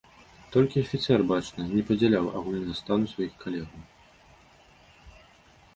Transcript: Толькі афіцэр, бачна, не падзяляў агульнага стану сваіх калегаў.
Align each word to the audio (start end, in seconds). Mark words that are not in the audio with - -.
Толькі 0.53 0.83
афіцэр, 0.85 1.19
бачна, 1.31 1.61
не 1.73 1.81
падзяляў 1.89 2.25
агульнага 2.41 2.73
стану 2.81 3.05
сваіх 3.13 3.37
калегаў. 3.45 3.87